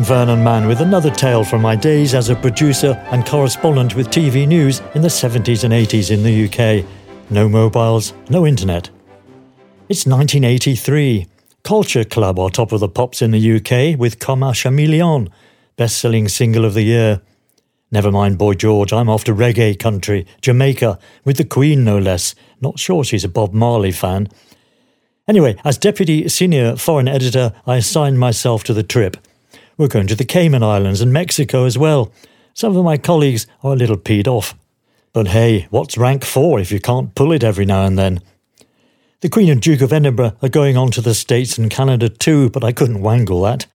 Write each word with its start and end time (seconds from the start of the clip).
I'm 0.00 0.06
Vernon 0.06 0.42
Mann 0.42 0.66
with 0.66 0.80
another 0.80 1.10
tale 1.10 1.44
from 1.44 1.60
my 1.60 1.76
days 1.76 2.14
as 2.14 2.30
a 2.30 2.34
producer 2.34 2.92
and 3.10 3.26
correspondent 3.26 3.94
with 3.94 4.08
TV 4.08 4.48
news 4.48 4.80
in 4.94 5.02
the 5.02 5.08
70s 5.08 5.62
and 5.62 5.74
80s 5.74 6.10
in 6.10 6.22
the 6.22 6.46
UK. 6.46 6.86
No 7.28 7.50
mobiles, 7.50 8.14
no 8.30 8.46
internet. 8.46 8.88
It's 9.90 10.06
1983. 10.06 11.26
Culture 11.64 12.04
Club 12.04 12.38
are 12.38 12.48
top 12.48 12.72
of 12.72 12.80
the 12.80 12.88
pops 12.88 13.20
in 13.20 13.30
the 13.30 13.56
UK 13.56 14.00
with 14.00 14.18
Karma 14.18 14.54
Chameleon, 14.54 15.28
best 15.76 15.98
selling 15.98 16.28
single 16.28 16.64
of 16.64 16.72
the 16.72 16.82
year. 16.82 17.20
Never 17.92 18.10
mind 18.10 18.38
Boy 18.38 18.54
George, 18.54 18.94
I'm 18.94 19.10
off 19.10 19.24
to 19.24 19.34
reggae 19.34 19.78
country, 19.78 20.26
Jamaica, 20.40 20.98
with 21.26 21.36
the 21.36 21.44
Queen 21.44 21.84
no 21.84 21.98
less. 21.98 22.34
Not 22.62 22.78
sure 22.78 23.04
she's 23.04 23.24
a 23.24 23.28
Bob 23.28 23.52
Marley 23.52 23.92
fan. 23.92 24.28
Anyway, 25.28 25.56
as 25.62 25.76
Deputy 25.76 26.26
Senior 26.30 26.76
Foreign 26.76 27.06
Editor, 27.06 27.52
I 27.66 27.76
assigned 27.76 28.18
myself 28.18 28.64
to 28.64 28.72
the 28.72 28.82
trip. 28.82 29.18
We're 29.80 29.88
going 29.88 30.08
to 30.08 30.14
the 30.14 30.26
Cayman 30.26 30.62
Islands 30.62 31.00
and 31.00 31.10
Mexico 31.10 31.64
as 31.64 31.78
well. 31.78 32.12
Some 32.52 32.76
of 32.76 32.84
my 32.84 32.98
colleagues 32.98 33.46
are 33.62 33.72
a 33.72 33.76
little 33.76 33.96
peed 33.96 34.28
off. 34.28 34.54
But 35.14 35.28
hey, 35.28 35.68
what's 35.70 35.96
rank 35.96 36.22
for 36.22 36.60
if 36.60 36.70
you 36.70 36.78
can't 36.78 37.14
pull 37.14 37.32
it 37.32 37.42
every 37.42 37.64
now 37.64 37.86
and 37.86 37.98
then? 37.98 38.20
The 39.22 39.30
Queen 39.30 39.48
and 39.48 39.58
Duke 39.58 39.80
of 39.80 39.90
Edinburgh 39.90 40.36
are 40.42 40.50
going 40.50 40.76
on 40.76 40.90
to 40.90 41.00
the 41.00 41.14
States 41.14 41.56
and 41.56 41.70
Canada 41.70 42.10
too, 42.10 42.50
but 42.50 42.62
I 42.62 42.72
couldn't 42.72 43.00
wangle 43.00 43.40
that. 43.44 43.68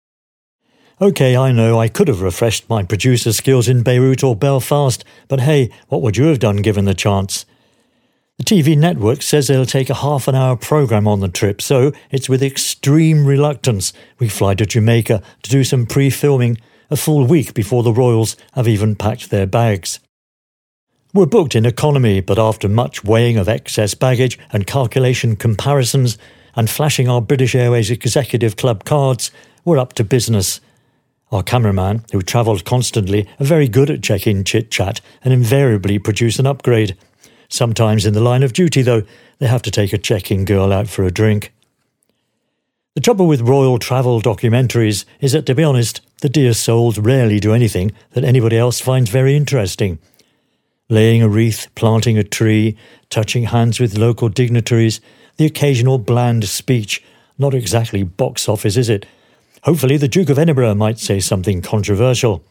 OK, 1.02 1.36
I 1.36 1.52
know 1.52 1.80
I 1.80 1.88
could 1.88 2.08
have 2.08 2.22
refreshed 2.22 2.70
my 2.70 2.84
producer 2.84 3.34
skills 3.34 3.68
in 3.68 3.82
Beirut 3.82 4.24
or 4.24 4.36
Belfast, 4.36 5.04
but 5.28 5.40
hey, 5.40 5.72
what 5.88 6.04
would 6.04 6.18
you 6.18 6.26
have 6.26 6.38
done 6.38 6.58
given 6.58 6.86
the 6.86 6.94
chance? 6.94 7.48
The 8.38 8.44
TV 8.44 8.78
network 8.78 9.22
says 9.22 9.48
they'll 9.48 9.66
take 9.66 9.90
a 9.90 9.94
half 9.94 10.28
an 10.28 10.36
hour 10.36 10.58
programme 10.58 11.08
on 11.08 11.22
the 11.22 11.30
trip, 11.30 11.62
so 11.62 11.94
it's 12.12 12.28
with 12.28 12.44
extreme 12.44 13.26
reluctance 13.26 13.94
we 14.20 14.28
fly 14.28 14.56
to 14.56 14.66
Jamaica 14.66 15.24
to 15.44 15.50
do 15.50 15.64
some 15.64 15.86
pre 15.86 16.10
filming 16.10 16.58
a 16.90 16.98
full 16.98 17.26
week 17.26 17.54
before 17.54 17.82
the 17.82 17.94
Royals 17.94 18.36
have 18.52 18.68
even 18.68 18.94
packed 18.94 19.30
their 19.30 19.48
bags. 19.48 20.02
We're 21.14 21.28
booked 21.28 21.56
in 21.56 21.66
economy, 21.66 22.20
but 22.20 22.38
after 22.38 22.68
much 22.68 23.06
weighing 23.06 23.38
of 23.38 23.48
excess 23.48 23.94
baggage 23.94 24.38
and 24.52 24.68
calculation 24.68 25.38
comparisons 25.38 26.18
and 26.58 26.70
flashing 26.70 27.08
our 27.08 27.22
British 27.22 27.56
Airways 27.56 27.90
Executive 27.90 28.58
Club 28.58 28.84
cards, 28.84 29.32
we're 29.64 29.78
up 29.78 29.94
to 29.94 30.04
business. 30.04 30.60
Our 31.32 31.42
cameraman, 31.42 32.04
who 32.12 32.22
travelled 32.22 32.66
constantly, 32.66 33.30
are 33.40 33.46
very 33.46 33.70
good 33.70 33.90
at 33.90 34.04
check 34.04 34.28
in 34.28 34.44
chit 34.44 34.70
chat 34.72 35.00
and 35.24 35.34
invariably 35.34 36.00
produce 36.00 36.38
an 36.38 36.46
upgrade. 36.46 36.98
Sometimes 37.50 38.06
in 38.06 38.14
the 38.14 38.22
line 38.22 38.44
of 38.44 38.54
duty, 38.54 38.82
though, 38.82 39.04
they 39.40 39.48
have 39.48 39.62
to 39.64 39.72
take 39.72 39.94
a 39.94 39.98
check-in 39.98 40.46
girl 40.46 40.72
out 40.72 40.88
for 40.88 41.04
a 41.04 41.12
drink. 41.12 41.54
The 42.96 43.02
trouble 43.02 43.28
with 43.28 43.42
royal 43.42 43.78
travel 43.78 44.22
documentaries 44.22 45.04
is 45.20 45.34
that, 45.34 45.46
to 45.48 45.56
be 45.56 45.64
honest, 45.64 46.00
the 46.22 46.30
dear 46.30 46.54
souls 46.54 46.98
rarely 46.98 47.42
do 47.42 47.54
anything 47.54 47.92
that 48.12 48.24
anybody 48.24 48.58
else 48.58 48.80
finds 48.80 49.10
very 49.10 49.36
interesting. 49.36 50.00
Laying 50.88 51.22
a 51.22 51.28
wreath, 51.28 51.68
planting 51.76 52.18
a 52.18 52.24
tree, 52.24 52.78
touching 53.10 53.46
hands 53.46 53.80
with 53.80 53.98
local 53.98 54.30
dignitaries, 54.30 55.02
the 55.38 55.46
occasional 55.46 55.98
bland 55.98 56.46
speech, 56.46 57.04
not 57.38 57.54
exactly 57.54 58.04
box 58.04 58.48
office, 58.48 58.78
is 58.78 58.88
it? 58.88 59.06
Hopefully, 59.64 59.98
the 59.98 60.08
Duke 60.08 60.30
of 60.30 60.40
Edinburgh 60.40 60.76
might 60.76 61.00
say 61.00 61.20
something 61.20 61.62
controversial. 61.62 62.44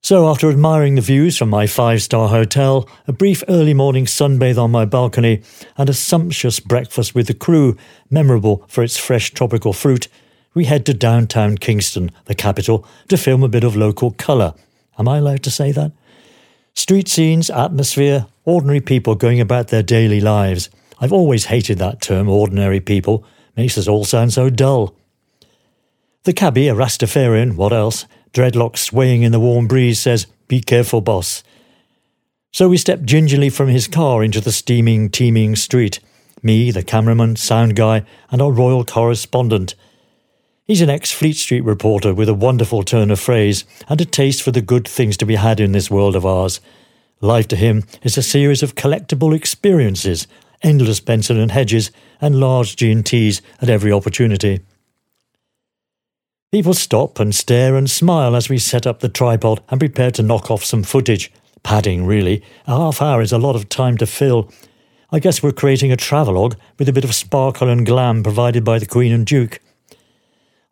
So, 0.00 0.28
after 0.28 0.48
admiring 0.48 0.94
the 0.94 1.00
views 1.00 1.36
from 1.36 1.50
my 1.50 1.66
five 1.66 2.02
star 2.02 2.28
hotel, 2.28 2.88
a 3.08 3.12
brief 3.12 3.42
early 3.48 3.74
morning 3.74 4.06
sunbathe 4.06 4.56
on 4.56 4.70
my 4.70 4.84
balcony, 4.84 5.42
and 5.76 5.90
a 5.90 5.94
sumptuous 5.94 6.60
breakfast 6.60 7.16
with 7.16 7.26
the 7.26 7.34
crew, 7.34 7.76
memorable 8.08 8.64
for 8.68 8.84
its 8.84 8.96
fresh 8.96 9.32
tropical 9.32 9.72
fruit, 9.72 10.06
we 10.54 10.66
head 10.66 10.86
to 10.86 10.94
downtown 10.94 11.58
Kingston, 11.58 12.12
the 12.26 12.34
capital, 12.34 12.86
to 13.08 13.16
film 13.16 13.42
a 13.42 13.48
bit 13.48 13.64
of 13.64 13.76
local 13.76 14.12
colour. 14.12 14.54
Am 14.98 15.08
I 15.08 15.18
allowed 15.18 15.42
to 15.42 15.50
say 15.50 15.72
that? 15.72 15.92
Street 16.74 17.08
scenes, 17.08 17.50
atmosphere, 17.50 18.26
ordinary 18.44 18.80
people 18.80 19.16
going 19.16 19.40
about 19.40 19.68
their 19.68 19.82
daily 19.82 20.20
lives. 20.20 20.70
I've 21.00 21.12
always 21.12 21.46
hated 21.46 21.78
that 21.78 22.00
term, 22.00 22.28
ordinary 22.28 22.80
people. 22.80 23.24
Makes 23.56 23.76
us 23.76 23.88
all 23.88 24.04
sound 24.04 24.32
so 24.32 24.48
dull. 24.48 24.94
The 26.22 26.32
cabbie, 26.32 26.68
a 26.68 26.74
Rastafarian, 26.74 27.56
what 27.56 27.72
else, 27.72 28.06
dreadlocks 28.32 28.78
swaying 28.78 29.22
in 29.22 29.32
the 29.32 29.40
warm 29.40 29.66
breeze, 29.66 30.00
says, 30.00 30.26
Be 30.46 30.60
careful, 30.60 31.00
boss. 31.00 31.42
So 32.52 32.68
we 32.68 32.76
step 32.76 33.02
gingerly 33.02 33.50
from 33.50 33.68
his 33.68 33.86
car 33.86 34.24
into 34.24 34.40
the 34.40 34.52
steaming, 34.52 35.10
teeming 35.10 35.54
street. 35.56 36.00
Me, 36.42 36.70
the 36.70 36.82
cameraman, 36.82 37.36
sound 37.36 37.76
guy, 37.76 38.04
and 38.30 38.40
our 38.40 38.52
royal 38.52 38.84
correspondent. 38.84 39.74
He's 40.64 40.82
an 40.82 40.90
ex 40.90 41.10
Fleet 41.12 41.36
Street 41.36 41.64
reporter 41.64 42.12
with 42.14 42.28
a 42.28 42.34
wonderful 42.34 42.82
turn 42.82 43.10
of 43.10 43.18
phrase 43.18 43.64
and 43.88 44.00
a 44.00 44.04
taste 44.04 44.42
for 44.42 44.50
the 44.50 44.60
good 44.60 44.86
things 44.86 45.16
to 45.16 45.26
be 45.26 45.36
had 45.36 45.60
in 45.60 45.72
this 45.72 45.90
world 45.90 46.14
of 46.14 46.26
ours. 46.26 46.60
Life 47.20 47.48
to 47.48 47.56
him 47.56 47.84
is 48.02 48.16
a 48.16 48.22
series 48.22 48.62
of 48.62 48.74
collectible 48.74 49.34
experiences, 49.34 50.26
endless 50.62 51.00
Benson 51.00 51.38
and 51.38 51.50
Hedges, 51.50 51.90
and 52.20 52.38
large 52.38 52.76
G&Ts 52.76 53.40
at 53.60 53.70
every 53.70 53.90
opportunity. 53.90 54.60
People 56.50 56.72
stop 56.72 57.20
and 57.20 57.34
stare 57.34 57.76
and 57.76 57.90
smile 57.90 58.34
as 58.34 58.48
we 58.48 58.56
set 58.56 58.86
up 58.86 59.00
the 59.00 59.10
tripod 59.10 59.62
and 59.68 59.78
prepare 59.78 60.10
to 60.12 60.22
knock 60.22 60.50
off 60.50 60.64
some 60.64 60.82
footage. 60.82 61.30
Padding, 61.62 62.06
really. 62.06 62.42
A 62.66 62.74
half 62.74 63.02
hour 63.02 63.20
is 63.20 63.32
a 63.32 63.38
lot 63.38 63.54
of 63.54 63.68
time 63.68 63.98
to 63.98 64.06
fill. 64.06 64.50
I 65.12 65.18
guess 65.18 65.42
we're 65.42 65.52
creating 65.52 65.92
a 65.92 65.96
travelogue 65.96 66.54
with 66.78 66.88
a 66.88 66.92
bit 66.92 67.04
of 67.04 67.14
sparkle 67.14 67.68
and 67.68 67.84
glam 67.84 68.22
provided 68.22 68.64
by 68.64 68.78
the 68.78 68.86
Queen 68.86 69.12
and 69.12 69.26
Duke. 69.26 69.60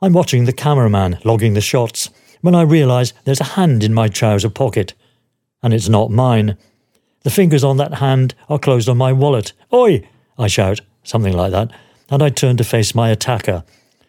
I'm 0.00 0.14
watching 0.14 0.46
the 0.46 0.52
cameraman 0.54 1.18
logging 1.24 1.52
the 1.52 1.60
shots 1.60 2.08
when 2.40 2.54
I 2.54 2.62
realise 2.62 3.12
there's 3.24 3.42
a 3.42 3.44
hand 3.44 3.84
in 3.84 3.92
my 3.92 4.08
trouser 4.08 4.48
pocket. 4.48 4.94
And 5.62 5.74
it's 5.74 5.90
not 5.90 6.10
mine. 6.10 6.56
The 7.22 7.30
fingers 7.30 7.64
on 7.64 7.76
that 7.76 7.94
hand 7.94 8.34
are 8.48 8.58
closed 8.58 8.88
on 8.88 8.96
my 8.96 9.12
wallet. 9.12 9.52
Oi! 9.74 10.08
I 10.38 10.46
shout, 10.46 10.80
something 11.02 11.34
like 11.34 11.52
that, 11.52 11.70
and 12.08 12.22
I 12.22 12.30
turn 12.30 12.56
to 12.56 12.64
face 12.64 12.94
my 12.94 13.10
attacker. 13.10 13.62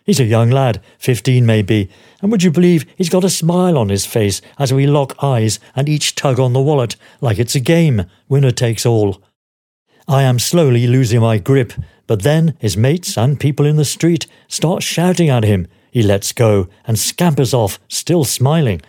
He's 0.08 0.22
a 0.22 0.24
young 0.24 0.50
lad, 0.50 0.82
fifteen 0.98 1.46
maybe, 1.46 1.90
and 2.22 2.32
would 2.32 2.42
you 2.42 2.50
believe 2.50 2.86
he's 2.96 3.10
got 3.10 3.26
a 3.26 3.30
smile 3.30 3.78
on 3.78 3.90
his 3.90 4.06
face 4.06 4.42
as 4.58 4.74
we 4.74 4.88
lock 4.88 5.22
eyes 5.22 5.60
and 5.76 5.90
each 5.90 6.16
tug 6.16 6.40
on 6.40 6.54
the 6.54 6.62
wallet 6.62 6.96
like 7.20 7.38
it's 7.38 7.56
a 7.56 7.60
game, 7.60 8.06
winner 8.30 8.52
takes 8.52 8.86
all. 8.86 9.22
I 10.08 10.24
am 10.24 10.40
slowly 10.40 10.88
losing 10.88 11.20
my 11.20 11.40
grip, 11.40 11.74
but 12.08 12.24
then 12.24 12.56
his 12.58 12.78
mates 12.78 13.18
and 13.18 13.38
people 13.38 13.66
in 13.66 13.76
the 13.76 13.84
street 13.84 14.28
start 14.48 14.82
shouting 14.82 15.28
at 15.28 15.44
him. 15.44 15.68
He 15.92 16.02
lets 16.02 16.32
go 16.32 16.70
and 16.86 16.98
scampers 16.98 17.54
off, 17.54 17.78
still 17.90 18.24
smiling. 18.24 18.82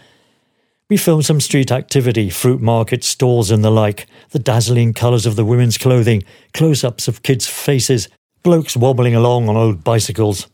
We 0.88 0.96
film 0.96 1.22
some 1.22 1.40
street 1.40 1.72
activity, 1.72 2.30
fruit 2.30 2.62
market 2.62 3.02
stalls 3.02 3.50
and 3.50 3.64
the 3.64 3.70
like, 3.70 4.06
the 4.30 4.38
dazzling 4.38 4.94
colours 4.94 5.26
of 5.26 5.34
the 5.34 5.44
women's 5.44 5.78
clothing, 5.78 6.22
close 6.54 6.84
ups 6.84 7.08
of 7.08 7.24
kids' 7.24 7.48
faces, 7.48 8.08
blokes 8.44 8.76
wobbling 8.76 9.16
along 9.16 9.48
on 9.48 9.56
old 9.56 9.82
bicycles. 9.82 10.46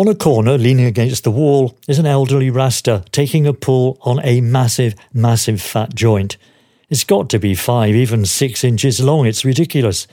On 0.00 0.08
a 0.08 0.14
corner, 0.14 0.56
leaning 0.56 0.86
against 0.86 1.24
the 1.24 1.30
wall, 1.30 1.76
is 1.86 1.98
an 1.98 2.06
elderly 2.06 2.48
Rasta 2.48 3.04
taking 3.12 3.46
a 3.46 3.52
pull 3.52 3.98
on 4.00 4.18
a 4.24 4.40
massive, 4.40 4.94
massive 5.12 5.60
fat 5.60 5.94
joint. 5.94 6.38
It's 6.88 7.04
got 7.04 7.28
to 7.28 7.38
be 7.38 7.54
five, 7.54 7.94
even 7.94 8.24
six 8.24 8.64
inches 8.64 9.00
long. 9.00 9.26
It's 9.26 9.44
ridiculous. 9.44 10.06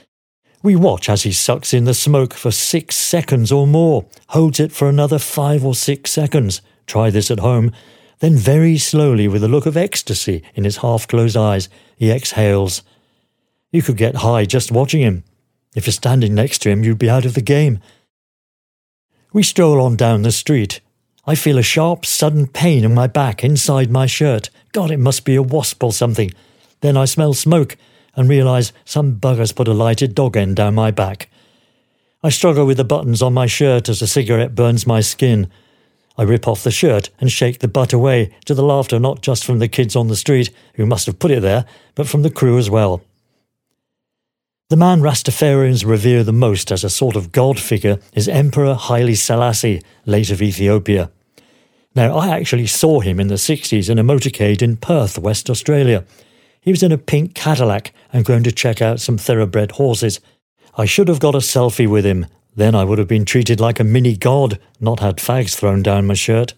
We 0.62 0.76
watch 0.76 1.08
as 1.08 1.22
he 1.22 1.32
sucks 1.32 1.72
in 1.72 1.84
the 1.84 1.94
smoke 1.94 2.34
for 2.34 2.50
six 2.50 2.96
seconds 2.96 3.50
or 3.50 3.66
more, 3.66 4.04
holds 4.28 4.60
it 4.60 4.72
for 4.72 4.90
another 4.90 5.18
five 5.18 5.64
or 5.64 5.74
six 5.74 6.10
seconds. 6.10 6.60
Try 6.86 7.08
this 7.08 7.30
at 7.30 7.38
home. 7.38 7.72
Then, 8.18 8.36
very 8.36 8.76
slowly, 8.76 9.26
with 9.26 9.42
a 9.42 9.48
look 9.48 9.64
of 9.64 9.78
ecstasy 9.78 10.42
in 10.54 10.64
his 10.64 10.76
half 10.76 11.08
closed 11.08 11.34
eyes, 11.34 11.70
he 11.96 12.10
exhales. 12.10 12.82
You 13.72 13.80
could 13.80 13.96
get 13.96 14.16
high 14.16 14.44
just 14.44 14.70
watching 14.70 15.00
him. 15.00 15.24
If 15.74 15.86
you're 15.86 15.92
standing 15.92 16.34
next 16.34 16.58
to 16.58 16.68
him, 16.68 16.84
you'd 16.84 16.98
be 16.98 17.08
out 17.08 17.24
of 17.24 17.32
the 17.32 17.40
game. 17.40 17.80
We 19.30 19.42
stroll 19.42 19.82
on 19.82 19.96
down 19.96 20.22
the 20.22 20.32
street. 20.32 20.80
I 21.26 21.34
feel 21.34 21.58
a 21.58 21.62
sharp, 21.62 22.06
sudden 22.06 22.46
pain 22.46 22.82
in 22.82 22.94
my 22.94 23.06
back 23.06 23.44
inside 23.44 23.90
my 23.90 24.06
shirt. 24.06 24.48
God, 24.72 24.90
it 24.90 24.98
must 24.98 25.26
be 25.26 25.34
a 25.34 25.42
wasp 25.42 25.84
or 25.84 25.92
something. 25.92 26.32
Then 26.80 26.96
I 26.96 27.04
smell 27.04 27.34
smoke 27.34 27.76
and 28.16 28.26
realise 28.26 28.72
some 28.86 29.16
bugger's 29.16 29.52
put 29.52 29.68
a 29.68 29.74
lighted 29.74 30.14
dog 30.14 30.38
end 30.38 30.56
down 30.56 30.74
my 30.74 30.90
back. 30.90 31.28
I 32.22 32.30
struggle 32.30 32.64
with 32.64 32.78
the 32.78 32.84
buttons 32.84 33.20
on 33.20 33.34
my 33.34 33.44
shirt 33.44 33.90
as 33.90 34.00
a 34.00 34.06
cigarette 34.06 34.54
burns 34.54 34.86
my 34.86 35.02
skin. 35.02 35.50
I 36.16 36.22
rip 36.22 36.48
off 36.48 36.64
the 36.64 36.70
shirt 36.70 37.10
and 37.20 37.30
shake 37.30 37.58
the 37.58 37.68
butt 37.68 37.92
away, 37.92 38.34
to 38.46 38.54
the 38.54 38.64
laughter 38.64 38.98
not 38.98 39.20
just 39.20 39.44
from 39.44 39.58
the 39.58 39.68
kids 39.68 39.94
on 39.94 40.08
the 40.08 40.16
street, 40.16 40.48
who 40.74 40.86
must 40.86 41.04
have 41.04 41.18
put 41.18 41.30
it 41.30 41.42
there, 41.42 41.66
but 41.94 42.08
from 42.08 42.22
the 42.22 42.30
crew 42.30 42.56
as 42.56 42.70
well. 42.70 43.02
The 44.70 44.76
man 44.76 45.00
Rastafarians 45.00 45.86
revere 45.86 46.22
the 46.22 46.30
most 46.30 46.70
as 46.70 46.84
a 46.84 46.90
sort 46.90 47.16
of 47.16 47.32
god 47.32 47.58
figure 47.58 47.98
is 48.12 48.28
Emperor 48.28 48.74
Haile 48.74 49.14
Selassie, 49.14 49.80
late 50.04 50.30
of 50.30 50.42
Ethiopia. 50.42 51.10
Now, 51.94 52.18
I 52.18 52.28
actually 52.28 52.66
saw 52.66 53.00
him 53.00 53.18
in 53.18 53.28
the 53.28 53.36
60s 53.36 53.88
in 53.88 53.98
a 53.98 54.04
motorcade 54.04 54.60
in 54.60 54.76
Perth, 54.76 55.18
West 55.18 55.48
Australia. 55.48 56.04
He 56.60 56.70
was 56.70 56.82
in 56.82 56.92
a 56.92 56.98
pink 56.98 57.34
Cadillac 57.34 57.94
and 58.12 58.26
going 58.26 58.42
to 58.42 58.52
check 58.52 58.82
out 58.82 59.00
some 59.00 59.16
thoroughbred 59.16 59.70
horses. 59.72 60.20
I 60.76 60.84
should 60.84 61.08
have 61.08 61.18
got 61.18 61.34
a 61.34 61.38
selfie 61.38 61.88
with 61.88 62.04
him. 62.04 62.26
Then 62.54 62.74
I 62.74 62.84
would 62.84 62.98
have 62.98 63.08
been 63.08 63.24
treated 63.24 63.60
like 63.60 63.80
a 63.80 63.84
mini 63.84 64.18
god, 64.18 64.58
not 64.78 65.00
had 65.00 65.16
fags 65.16 65.54
thrown 65.54 65.82
down 65.82 66.06
my 66.06 66.12
shirt. 66.12 66.52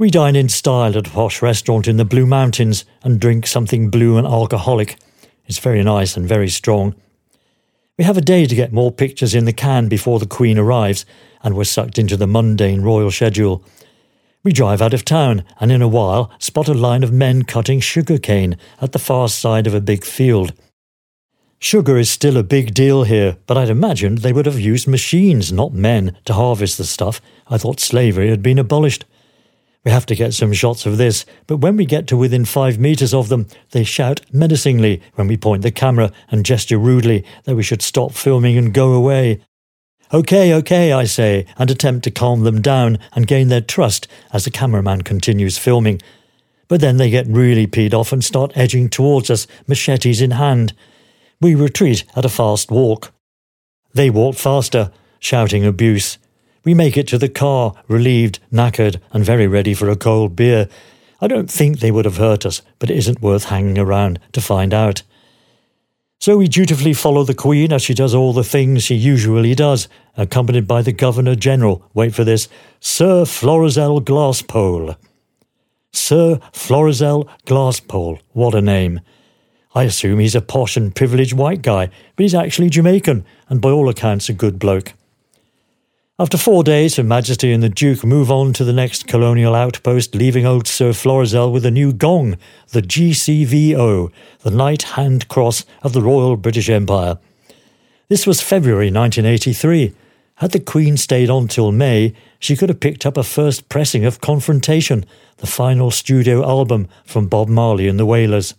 We 0.00 0.10
dine 0.10 0.34
in 0.34 0.48
style 0.48 0.98
at 0.98 1.06
a 1.06 1.10
posh 1.10 1.42
restaurant 1.42 1.86
in 1.86 1.96
the 1.96 2.04
Blue 2.04 2.26
Mountains 2.26 2.84
and 3.04 3.20
drink 3.20 3.46
something 3.46 3.88
blue 3.88 4.18
and 4.18 4.26
alcoholic. 4.26 4.98
It's 5.46 5.58
very 5.58 5.82
nice 5.82 6.16
and 6.16 6.26
very 6.26 6.48
strong. 6.48 6.94
We 7.98 8.04
have 8.04 8.16
a 8.16 8.22
day 8.22 8.46
to 8.46 8.54
get 8.54 8.72
more 8.72 8.90
pictures 8.90 9.34
in 9.34 9.44
the 9.44 9.52
can 9.52 9.88
before 9.88 10.18
the 10.18 10.26
Queen 10.26 10.58
arrives, 10.58 11.04
and 11.42 11.54
we're 11.54 11.64
sucked 11.64 11.98
into 11.98 12.16
the 12.16 12.26
mundane 12.26 12.82
royal 12.82 13.10
schedule. 13.10 13.64
We 14.44 14.52
drive 14.52 14.82
out 14.82 14.94
of 14.94 15.04
town 15.04 15.44
and 15.60 15.70
in 15.70 15.82
a 15.82 15.88
while 15.88 16.32
spot 16.38 16.68
a 16.68 16.74
line 16.74 17.04
of 17.04 17.12
men 17.12 17.44
cutting 17.44 17.80
sugar 17.80 18.18
cane 18.18 18.56
at 18.80 18.92
the 18.92 18.98
far 18.98 19.28
side 19.28 19.66
of 19.66 19.74
a 19.74 19.80
big 19.80 20.04
field. 20.04 20.52
Sugar 21.60 21.96
is 21.96 22.10
still 22.10 22.36
a 22.36 22.42
big 22.42 22.74
deal 22.74 23.04
here, 23.04 23.36
but 23.46 23.56
I'd 23.56 23.68
imagined 23.68 24.18
they 24.18 24.32
would 24.32 24.46
have 24.46 24.58
used 24.58 24.88
machines, 24.88 25.52
not 25.52 25.72
men, 25.72 26.16
to 26.24 26.32
harvest 26.32 26.76
the 26.76 26.84
stuff. 26.84 27.20
I 27.46 27.56
thought 27.56 27.78
slavery 27.78 28.30
had 28.30 28.42
been 28.42 28.58
abolished. 28.58 29.04
We 29.84 29.90
have 29.90 30.06
to 30.06 30.14
get 30.14 30.32
some 30.32 30.52
shots 30.52 30.86
of 30.86 30.96
this, 30.96 31.24
but 31.48 31.56
when 31.56 31.76
we 31.76 31.86
get 31.86 32.06
to 32.08 32.16
within 32.16 32.44
five 32.44 32.78
metres 32.78 33.12
of 33.12 33.28
them, 33.28 33.48
they 33.72 33.82
shout 33.82 34.20
menacingly 34.32 35.02
when 35.14 35.26
we 35.26 35.36
point 35.36 35.62
the 35.62 35.72
camera 35.72 36.12
and 36.30 36.46
gesture 36.46 36.78
rudely 36.78 37.24
that 37.44 37.56
we 37.56 37.64
should 37.64 37.82
stop 37.82 38.12
filming 38.12 38.56
and 38.56 38.72
go 38.72 38.92
away. 38.92 39.40
OK, 40.12 40.52
OK, 40.52 40.92
I 40.92 41.04
say, 41.04 41.46
and 41.58 41.70
attempt 41.70 42.04
to 42.04 42.10
calm 42.10 42.44
them 42.44 42.60
down 42.60 42.98
and 43.12 43.26
gain 43.26 43.48
their 43.48 43.60
trust 43.60 44.06
as 44.32 44.44
the 44.44 44.50
cameraman 44.50 45.02
continues 45.02 45.58
filming. 45.58 46.00
But 46.68 46.80
then 46.80 46.98
they 46.98 47.10
get 47.10 47.26
really 47.26 47.66
peed 47.66 47.92
off 47.92 48.12
and 48.12 48.22
start 48.22 48.52
edging 48.54 48.88
towards 48.88 49.30
us, 49.30 49.46
machetes 49.66 50.20
in 50.20 50.32
hand. 50.32 50.74
We 51.40 51.54
retreat 51.56 52.04
at 52.14 52.24
a 52.24 52.28
fast 52.28 52.70
walk. 52.70 53.12
They 53.94 54.10
walk 54.10 54.36
faster, 54.36 54.92
shouting 55.18 55.64
abuse. 55.64 56.18
We 56.64 56.74
make 56.74 56.96
it 56.96 57.08
to 57.08 57.18
the 57.18 57.28
car, 57.28 57.74
relieved, 57.88 58.38
knackered, 58.52 59.00
and 59.12 59.24
very 59.24 59.46
ready 59.46 59.74
for 59.74 59.88
a 59.88 59.96
cold 59.96 60.36
beer. 60.36 60.68
I 61.20 61.26
don't 61.26 61.50
think 61.50 61.78
they 61.78 61.90
would 61.90 62.04
have 62.04 62.18
hurt 62.18 62.46
us, 62.46 62.62
but 62.78 62.90
it 62.90 62.96
isn't 62.98 63.22
worth 63.22 63.44
hanging 63.44 63.78
around 63.78 64.20
to 64.32 64.40
find 64.40 64.72
out. 64.72 65.02
So 66.20 66.36
we 66.36 66.46
dutifully 66.46 66.94
follow 66.94 67.24
the 67.24 67.34
Queen 67.34 67.72
as 67.72 67.82
she 67.82 67.94
does 67.94 68.14
all 68.14 68.32
the 68.32 68.44
things 68.44 68.84
she 68.84 68.94
usually 68.94 69.56
does, 69.56 69.88
accompanied 70.16 70.68
by 70.68 70.82
the 70.82 70.92
Governor 70.92 71.34
General, 71.34 71.84
wait 71.94 72.14
for 72.14 72.22
this, 72.22 72.48
Sir 72.78 73.24
Florizel 73.24 74.00
Glasspole. 74.00 74.96
Sir 75.90 76.38
Florizel 76.52 77.28
Glasspole, 77.44 78.20
what 78.32 78.54
a 78.54 78.60
name. 78.60 79.00
I 79.74 79.82
assume 79.82 80.20
he's 80.20 80.36
a 80.36 80.40
posh 80.40 80.76
and 80.76 80.94
privileged 80.94 81.32
white 81.32 81.62
guy, 81.62 81.86
but 82.14 82.22
he's 82.22 82.36
actually 82.36 82.70
Jamaican, 82.70 83.24
and 83.48 83.60
by 83.60 83.70
all 83.70 83.88
accounts 83.88 84.28
a 84.28 84.32
good 84.32 84.60
bloke. 84.60 84.92
After 86.18 86.36
four 86.36 86.62
days, 86.62 86.96
Her 86.96 87.02
Majesty 87.02 87.52
and 87.52 87.62
the 87.62 87.70
Duke 87.70 88.04
move 88.04 88.30
on 88.30 88.52
to 88.52 88.64
the 88.64 88.72
next 88.74 89.06
colonial 89.06 89.54
outpost, 89.54 90.14
leaving 90.14 90.44
old 90.44 90.66
Sir 90.66 90.92
Florizel 90.92 91.50
with 91.50 91.64
a 91.64 91.70
new 91.70 91.90
gong, 91.90 92.36
the 92.68 92.82
GCVO, 92.82 94.12
the 94.40 94.50
Knight 94.50 94.84
Grand 94.94 95.26
Cross 95.28 95.64
of 95.82 95.94
the 95.94 96.02
Royal 96.02 96.36
British 96.36 96.68
Empire. 96.68 97.16
This 98.10 98.26
was 98.26 98.42
February 98.42 98.90
1983. 98.90 99.94
Had 100.36 100.50
the 100.50 100.60
Queen 100.60 100.98
stayed 100.98 101.30
on 101.30 101.48
till 101.48 101.72
May, 101.72 102.14
she 102.38 102.56
could 102.56 102.68
have 102.68 102.80
picked 102.80 103.06
up 103.06 103.16
a 103.16 103.22
first 103.22 103.70
pressing 103.70 104.04
of 104.04 104.20
Confrontation, 104.20 105.06
the 105.38 105.46
final 105.46 105.90
studio 105.90 106.46
album 106.46 106.88
from 107.06 107.26
Bob 107.26 107.48
Marley 107.48 107.88
and 107.88 107.98
the 107.98 108.04
Wailers. 108.04 108.52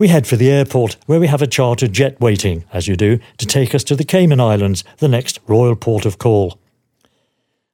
We 0.00 0.06
head 0.06 0.28
for 0.28 0.36
the 0.36 0.48
airport, 0.48 0.96
where 1.06 1.18
we 1.18 1.26
have 1.26 1.42
a 1.42 1.46
chartered 1.48 1.92
jet 1.92 2.20
waiting, 2.20 2.64
as 2.72 2.86
you 2.86 2.94
do, 2.94 3.18
to 3.38 3.46
take 3.46 3.74
us 3.74 3.82
to 3.84 3.96
the 3.96 4.04
Cayman 4.04 4.40
Islands, 4.40 4.84
the 4.98 5.08
next 5.08 5.40
royal 5.48 5.74
port 5.74 6.06
of 6.06 6.18
call. 6.18 6.60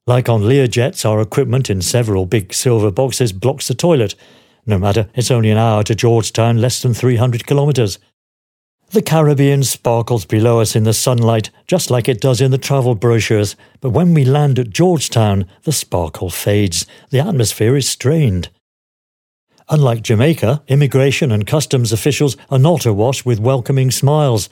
Like 0.07 0.27
on 0.31 0.41
Learjets, 0.41 1.05
our 1.05 1.21
equipment 1.21 1.69
in 1.69 1.83
several 1.83 2.25
big 2.25 2.55
silver 2.55 2.91
boxes 2.91 3.35
blocks 3.35 3.69
the 3.69 3.75
toilet. 3.75 4.15
No 4.65 4.79
matter, 4.79 5.11
it's 5.15 5.31
only 5.31 5.51
an 5.51 5.59
hour 5.59 5.83
to 5.83 5.95
Georgetown, 5.95 6.63
less 6.63 6.81
than 6.81 6.95
300 6.95 7.47
kilometres. 7.47 7.99
The 8.89 9.03
Caribbean 9.03 9.63
sparkles 9.63 10.25
below 10.25 10.61
us 10.61 10.75
in 10.75 10.85
the 10.85 10.95
sunlight, 10.95 11.51
just 11.67 11.91
like 11.91 12.09
it 12.09 12.23
does 12.23 12.41
in 12.41 12.53
the 12.53 12.59
travel 12.59 12.95
brochures, 12.95 13.55
but 13.83 13.91
when 13.91 14.15
we 14.15 14.25
land 14.25 14.59
at 14.59 14.71
Georgetown, 14.71 15.45
the 15.65 15.73
sparkle 15.73 16.31
fades. 16.31 16.87
The 17.11 17.21
atmosphere 17.21 17.77
is 17.77 17.87
strained. 17.87 18.49
Unlike 19.71 20.03
Jamaica, 20.03 20.63
immigration 20.69 21.33
and 21.33 21.47
customs 21.47 21.91
officials 21.91 22.37
are 22.51 22.59
not 22.59 22.85
awash 22.85 23.25
with 23.25 23.41
welcoming 23.41 23.91
smiles. 23.91 24.51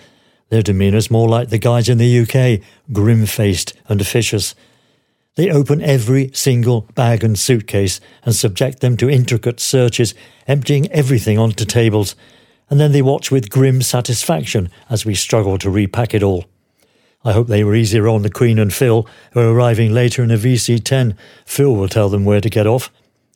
Their 0.48 0.62
demeanour's 0.62 1.10
more 1.10 1.28
like 1.28 1.50
the 1.50 1.58
guys 1.58 1.90
in 1.90 1.98
the 1.98 2.20
UK, 2.20 2.64
grim 2.92 3.26
faced 3.26 3.74
and 3.88 4.00
officious. 4.00 4.54
They 5.34 5.50
open 5.50 5.82
every 5.82 6.30
single 6.32 6.82
bag 6.94 7.22
and 7.22 7.38
suitcase 7.38 8.00
and 8.24 8.34
subject 8.34 8.80
them 8.80 8.96
to 8.98 9.10
intricate 9.10 9.60
searches, 9.60 10.14
emptying 10.48 10.90
everything 10.90 11.38
onto 11.38 11.66
tables, 11.66 12.16
and 12.70 12.80
then 12.80 12.92
they 12.92 13.02
watch 13.02 13.30
with 13.30 13.50
grim 13.50 13.82
satisfaction 13.82 14.70
as 14.88 15.04
we 15.04 15.14
struggle 15.14 15.58
to 15.58 15.68
repack 15.68 16.14
it 16.14 16.22
all. 16.22 16.46
I 17.22 17.32
hope 17.32 17.48
they 17.48 17.64
were 17.64 17.74
easier 17.74 18.08
on 18.08 18.22
the 18.22 18.30
Queen 18.30 18.58
and 18.58 18.72
Phil, 18.72 19.06
who 19.32 19.40
are 19.40 19.52
arriving 19.52 19.92
later 19.92 20.22
in 20.22 20.30
a 20.30 20.38
VC 20.38 20.82
10. 20.82 21.16
Phil 21.44 21.76
will 21.76 21.88
tell 21.88 22.08
them 22.08 22.24
where 22.24 22.40
to 22.40 22.50
get 22.50 22.66
off. 22.66 22.90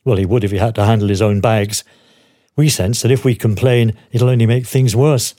Well, 0.07 0.19
he 0.19 0.25
would 0.25 0.45
if 0.45 0.53
he 0.53 0.59
had 0.59 0.77
to 0.77 0.85
handle 0.85 1.09
his 1.09 1.21
own 1.21 1.41
bags. 1.41 1.83
We 2.55 2.69
sense 2.69 3.03
that 3.03 3.11
if 3.11 3.25
we 3.25 3.35
complain, 3.35 3.93
it'll 4.13 4.31
only 4.31 4.47
make 4.47 4.65
things 4.65 4.95
worse. 4.95 5.35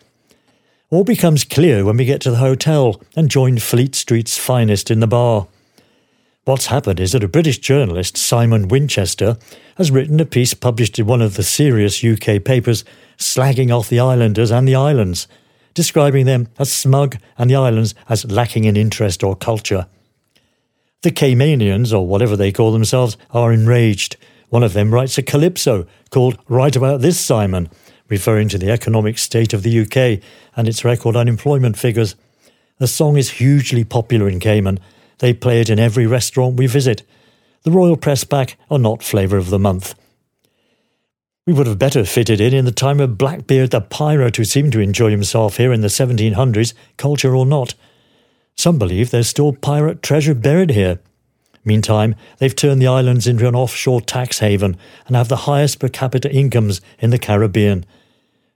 All 0.89 1.05
becomes 1.05 1.45
clear 1.45 1.85
when 1.85 1.95
we 1.95 2.03
get 2.03 2.19
to 2.21 2.31
the 2.31 2.37
hotel 2.37 3.01
and 3.15 3.31
join 3.31 3.59
Fleet 3.59 3.95
Street's 3.95 4.37
finest 4.37 4.91
in 4.91 4.99
the 4.99 5.07
bar. 5.07 5.47
What's 6.43 6.65
happened 6.65 6.99
is 6.99 7.13
that 7.13 7.23
a 7.23 7.29
British 7.29 7.59
journalist, 7.59 8.17
Simon 8.17 8.67
Winchester, 8.67 9.37
has 9.77 9.89
written 9.89 10.19
a 10.19 10.25
piece 10.25 10.53
published 10.53 10.99
in 10.99 11.05
one 11.05 11.21
of 11.21 11.35
the 11.35 11.43
serious 11.43 12.03
UK 12.03 12.43
papers 12.43 12.83
slagging 13.17 13.73
off 13.73 13.87
the 13.87 14.01
islanders 14.01 14.51
and 14.51 14.67
the 14.67 14.75
islands, 14.75 15.29
describing 15.75 16.25
them 16.25 16.49
as 16.59 16.71
smug 16.73 17.17
and 17.37 17.49
the 17.49 17.55
islands 17.55 17.95
as 18.09 18.29
lacking 18.29 18.65
in 18.65 18.75
interest 18.75 19.23
or 19.23 19.33
culture. 19.33 19.87
The 21.03 21.11
Caymanians, 21.11 21.93
or 21.93 22.05
whatever 22.05 22.35
they 22.35 22.51
call 22.51 22.73
themselves, 22.73 23.15
are 23.31 23.53
enraged 23.53 24.17
one 24.49 24.63
of 24.63 24.73
them 24.73 24.93
writes 24.93 25.17
a 25.17 25.23
calypso 25.23 25.85
called 26.09 26.37
Right 26.47 26.75
About 26.75 27.01
This, 27.01 27.19
Simon, 27.19 27.69
referring 28.09 28.49
to 28.49 28.57
the 28.57 28.71
economic 28.71 29.17
state 29.17 29.53
of 29.53 29.63
the 29.63 29.79
UK 29.81 30.23
and 30.55 30.67
its 30.67 30.85
record 30.85 31.15
unemployment 31.15 31.77
figures. 31.77 32.15
The 32.79 32.87
song 32.87 33.17
is 33.17 33.31
hugely 33.31 33.83
popular 33.83 34.29
in 34.29 34.39
Cayman. 34.39 34.79
They 35.19 35.33
play 35.33 35.61
it 35.61 35.69
in 35.69 35.79
every 35.79 36.07
restaurant 36.07 36.57
we 36.57 36.67
visit. 36.67 37.03
The 37.63 37.71
Royal 37.71 37.97
Press 37.97 38.23
Pack 38.23 38.57
are 38.69 38.79
not 38.79 39.03
flavour 39.03 39.37
of 39.37 39.49
the 39.49 39.59
month. 39.59 39.95
We 41.45 41.53
would 41.53 41.67
have 41.67 41.79
better 41.79 42.03
fitted 42.05 42.41
in 42.41 42.53
in 42.53 42.65
the 42.65 42.71
time 42.71 42.99
of 42.99 43.17
Blackbeard 43.17 43.71
the 43.71 43.81
pirate 43.81 44.35
who 44.35 44.43
seemed 44.43 44.73
to 44.73 44.81
enjoy 44.81 45.11
himself 45.11 45.57
here 45.57 45.73
in 45.73 45.81
the 45.81 45.87
1700s, 45.87 46.73
culture 46.97 47.35
or 47.35 47.45
not. 47.45 47.73
Some 48.55 48.77
believe 48.77 49.11
there's 49.11 49.29
still 49.29 49.53
pirate 49.53 50.01
treasure 50.01 50.35
buried 50.35 50.71
here. 50.71 50.99
Meantime, 51.67 52.15
they've 52.39 52.55
turned 52.55 52.81
the 52.81 52.87
islands 52.87 53.27
into 53.27 53.47
an 53.47 53.55
offshore 53.55 54.01
tax 54.01 54.39
haven 54.39 54.77
and 55.05 55.15
have 55.15 55.27
the 55.27 55.43
highest 55.45 55.79
per 55.79 55.89
capita 55.89 56.31
incomes 56.33 56.81
in 56.99 57.11
the 57.11 57.19
Caribbean. 57.19 57.85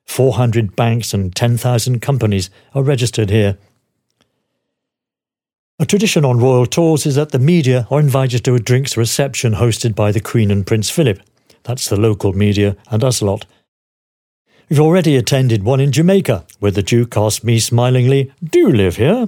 400 0.05 0.75
banks 0.75 1.13
and 1.13 1.35
10,000 1.35 2.01
companies 2.01 2.49
are 2.73 2.81
registered 2.81 3.29
here. 3.29 3.57
A 5.77 5.85
tradition 5.85 6.23
on 6.23 6.39
royal 6.39 6.65
tours 6.65 7.05
is 7.05 7.15
that 7.15 7.31
the 7.31 7.39
media 7.39 7.87
are 7.91 7.99
invited 7.99 8.43
to 8.45 8.55
a 8.55 8.59
drinks 8.59 8.95
reception 8.95 9.55
hosted 9.55 9.95
by 9.95 10.11
the 10.11 10.19
Queen 10.19 10.51
and 10.51 10.65
Prince 10.65 10.89
Philip. 10.89 11.19
That's 11.63 11.89
the 11.89 11.99
local 11.99 12.33
media 12.33 12.77
and 12.89 13.03
us 13.03 13.21
lot. 13.21 13.45
We've 14.69 14.79
already 14.79 15.17
attended 15.17 15.63
one 15.63 15.81
in 15.81 15.91
Jamaica, 15.91 16.45
where 16.59 16.71
the 16.71 16.83
Duke 16.83 17.17
asked 17.17 17.43
me 17.43 17.59
smilingly, 17.59 18.31
Do 18.43 18.59
you 18.59 18.71
live 18.71 18.95
here? 18.95 19.27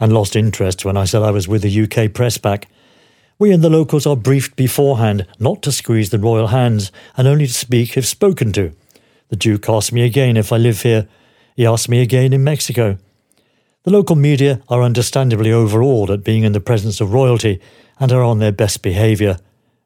and 0.00 0.12
lost 0.12 0.34
interest 0.34 0.84
when 0.84 0.96
I 0.96 1.04
said 1.04 1.22
I 1.22 1.30
was 1.30 1.46
with 1.46 1.62
the 1.62 1.82
UK 1.82 2.12
press 2.12 2.38
pack. 2.38 2.66
We 3.40 3.52
and 3.52 3.64
the 3.64 3.70
locals 3.70 4.06
are 4.06 4.16
briefed 4.16 4.54
beforehand 4.54 5.26
not 5.38 5.62
to 5.62 5.72
squeeze 5.72 6.10
the 6.10 6.18
royal 6.18 6.48
hands 6.48 6.92
and 7.16 7.26
only 7.26 7.46
to 7.46 7.52
speak 7.54 7.96
if 7.96 8.04
spoken 8.04 8.52
to. 8.52 8.72
The 9.30 9.36
Duke 9.36 9.66
asked 9.66 9.94
me 9.94 10.02
again 10.02 10.36
if 10.36 10.52
I 10.52 10.58
live 10.58 10.82
here. 10.82 11.08
He 11.56 11.64
asked 11.64 11.88
me 11.88 12.02
again 12.02 12.34
in 12.34 12.44
Mexico. 12.44 12.98
The 13.84 13.92
local 13.92 14.14
media 14.14 14.60
are 14.68 14.82
understandably 14.82 15.50
overawed 15.50 16.10
at 16.10 16.22
being 16.22 16.44
in 16.44 16.52
the 16.52 16.60
presence 16.60 17.00
of 17.00 17.14
royalty 17.14 17.62
and 17.98 18.12
are 18.12 18.22
on 18.22 18.40
their 18.40 18.52
best 18.52 18.82
behaviour. 18.82 19.38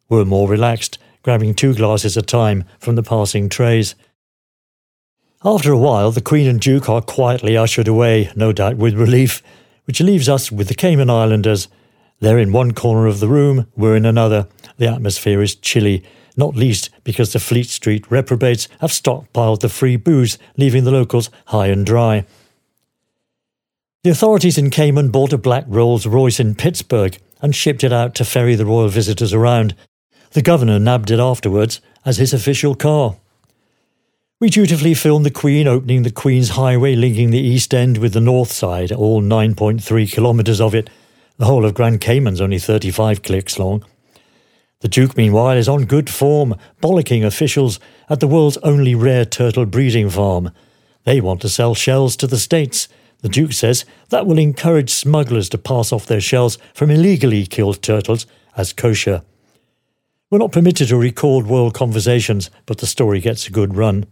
We're 0.08 0.24
more 0.24 0.48
relaxed, 0.48 0.98
grabbing 1.22 1.54
two 1.54 1.74
glasses 1.74 2.16
at 2.16 2.24
a 2.24 2.26
time 2.26 2.64
from 2.80 2.96
the 2.96 3.04
passing 3.04 3.48
trays. 3.48 3.94
After 5.44 5.70
a 5.70 5.78
while, 5.78 6.10
the 6.10 6.20
Queen 6.20 6.48
and 6.48 6.60
Duke 6.60 6.88
are 6.88 7.00
quietly 7.00 7.56
ushered 7.56 7.86
away, 7.86 8.32
no 8.34 8.50
doubt 8.50 8.78
with 8.78 8.94
relief, 8.94 9.44
which 9.84 10.00
leaves 10.00 10.28
us 10.28 10.50
with 10.50 10.66
the 10.66 10.74
Cayman 10.74 11.08
Islanders 11.08 11.68
they're 12.24 12.38
in 12.38 12.52
one 12.52 12.72
corner 12.72 13.06
of 13.06 13.20
the 13.20 13.28
room, 13.28 13.66
we're 13.76 13.96
in 13.96 14.06
another. 14.06 14.48
The 14.78 14.88
atmosphere 14.88 15.42
is 15.42 15.54
chilly, 15.54 16.02
not 16.36 16.56
least 16.56 16.90
because 17.04 17.32
the 17.32 17.38
Fleet 17.38 17.68
Street 17.68 18.10
reprobates 18.10 18.68
have 18.80 18.90
stockpiled 18.90 19.60
the 19.60 19.68
free 19.68 19.96
booze, 19.96 20.38
leaving 20.56 20.84
the 20.84 20.90
locals 20.90 21.30
high 21.46 21.66
and 21.66 21.84
dry. 21.84 22.24
The 24.02 24.10
authorities 24.10 24.58
in 24.58 24.70
Cayman 24.70 25.10
bought 25.10 25.32
a 25.32 25.38
black 25.38 25.64
Rolls 25.66 26.06
Royce 26.06 26.38
in 26.38 26.54
Pittsburgh 26.54 27.18
and 27.40 27.54
shipped 27.54 27.84
it 27.84 27.92
out 27.92 28.14
to 28.16 28.24
ferry 28.24 28.54
the 28.54 28.66
royal 28.66 28.88
visitors 28.88 29.32
around. 29.32 29.74
The 30.32 30.42
governor 30.42 30.78
nabbed 30.78 31.10
it 31.10 31.20
afterwards 31.20 31.80
as 32.04 32.18
his 32.18 32.34
official 32.34 32.74
car. 32.74 33.16
We 34.40 34.50
dutifully 34.50 34.94
filmed 34.94 35.24
the 35.24 35.30
Queen 35.30 35.66
opening 35.66 36.02
the 36.02 36.10
Queen's 36.10 36.50
Highway 36.50 36.96
linking 36.96 37.30
the 37.30 37.38
East 37.38 37.72
End 37.72 37.98
with 37.98 38.12
the 38.12 38.20
North 38.20 38.52
Side, 38.52 38.92
all 38.92 39.22
9.3 39.22 40.10
kilometres 40.10 40.60
of 40.60 40.74
it. 40.74 40.90
The 41.36 41.46
whole 41.46 41.64
of 41.64 41.74
Grand 41.74 42.00
Cayman's 42.00 42.40
only 42.40 42.58
35 42.58 43.22
clicks 43.22 43.58
long. 43.58 43.84
The 44.80 44.88
Duke, 44.88 45.16
meanwhile, 45.16 45.56
is 45.56 45.68
on 45.68 45.86
good 45.86 46.08
form, 46.08 46.54
bollocking 46.80 47.24
officials 47.24 47.80
at 48.08 48.20
the 48.20 48.28
world's 48.28 48.58
only 48.58 48.94
rare 48.94 49.24
turtle 49.24 49.66
breeding 49.66 50.10
farm. 50.10 50.52
They 51.04 51.20
want 51.20 51.40
to 51.40 51.48
sell 51.48 51.74
shells 51.74 52.16
to 52.16 52.26
the 52.26 52.38
States. 52.38 52.86
The 53.22 53.28
Duke 53.28 53.52
says 53.52 53.84
that 54.10 54.26
will 54.26 54.38
encourage 54.38 54.90
smugglers 54.90 55.48
to 55.48 55.58
pass 55.58 55.92
off 55.92 56.06
their 56.06 56.20
shells 56.20 56.58
from 56.72 56.90
illegally 56.90 57.46
killed 57.46 57.82
turtles 57.82 58.26
as 58.56 58.72
kosher. 58.72 59.22
We're 60.30 60.38
not 60.38 60.52
permitted 60.52 60.88
to 60.88 60.96
record 60.96 61.46
world 61.46 61.74
conversations, 61.74 62.50
but 62.66 62.78
the 62.78 62.86
story 62.86 63.20
gets 63.20 63.48
a 63.48 63.52
good 63.52 63.76
run. 63.76 64.06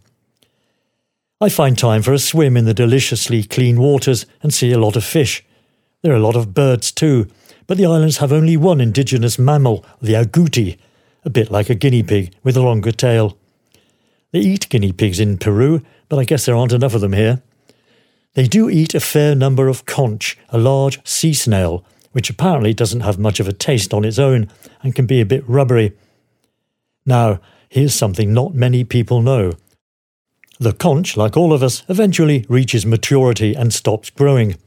I 1.39 1.49
find 1.49 1.77
time 1.77 2.01
for 2.01 2.13
a 2.13 2.19
swim 2.19 2.57
in 2.57 2.65
the 2.65 2.73
deliciously 2.73 3.43
clean 3.43 3.79
waters 3.79 4.25
and 4.41 4.53
see 4.53 4.71
a 4.71 4.79
lot 4.79 4.95
of 4.95 5.03
fish. 5.03 5.43
There 6.03 6.11
are 6.11 6.17
a 6.17 6.19
lot 6.19 6.35
of 6.35 6.53
birds 6.53 6.91
too, 6.91 7.27
but 7.65 7.77
the 7.77 7.85
islands 7.85 8.17
have 8.17 8.33
only 8.33 8.57
one 8.57 8.81
indigenous 8.81 9.39
mammal, 9.39 9.85
the 10.01 10.15
agouti, 10.15 10.77
a 11.23 11.29
bit 11.29 11.49
like 11.49 11.69
a 11.69 11.75
guinea 11.75 12.03
pig 12.03 12.35
with 12.43 12.57
a 12.57 12.61
longer 12.61 12.91
tail. 12.91 13.37
They 14.33 14.39
eat 14.39 14.67
guinea 14.67 14.91
pigs 14.91 15.21
in 15.21 15.37
Peru, 15.37 15.81
but 16.09 16.19
I 16.19 16.25
guess 16.25 16.45
there 16.45 16.57
aren't 16.57 16.73
enough 16.73 16.93
of 16.93 16.99
them 16.99 17.13
here. 17.13 17.41
They 18.33 18.47
do 18.47 18.69
eat 18.69 18.93
a 18.93 18.99
fair 18.99 19.33
number 19.33 19.69
of 19.69 19.85
conch, 19.85 20.37
a 20.49 20.57
large 20.57 20.99
sea 21.07 21.33
snail, 21.33 21.85
which 22.11 22.29
apparently 22.29 22.73
doesn't 22.73 23.01
have 23.01 23.17
much 23.17 23.39
of 23.39 23.47
a 23.47 23.53
taste 23.53 23.93
on 23.93 24.03
its 24.03 24.19
own 24.19 24.49
and 24.81 24.93
can 24.93 25.05
be 25.05 25.21
a 25.21 25.25
bit 25.25 25.47
rubbery. 25.47 25.93
Now, 27.05 27.39
here's 27.69 27.95
something 27.95 28.33
not 28.33 28.53
many 28.53 28.83
people 28.83 29.21
know. 29.21 29.53
The 30.59 30.73
conch, 30.73 31.15
like 31.15 31.37
all 31.37 31.53
of 31.53 31.63
us, 31.63 31.83
eventually 31.87 32.45
reaches 32.49 32.85
maturity 32.85 33.53
and 33.53 33.73
stops 33.73 34.09
growing. 34.09 34.57